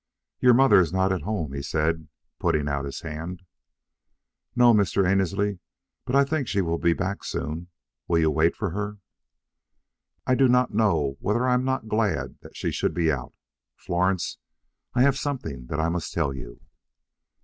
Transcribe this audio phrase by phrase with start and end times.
[0.39, 2.07] "Your mother is not at home," he said,
[2.39, 3.43] putting out his hand.
[4.55, 5.07] "No, Mr.
[5.07, 5.59] Annesley,
[6.05, 7.67] but I think she will be back soon.
[8.07, 8.97] Will you wait for her?"
[10.25, 13.35] "I do not know whether I am not glad that she should be out.
[13.75, 14.39] Florence,
[14.95, 16.59] I have something that I must tell you."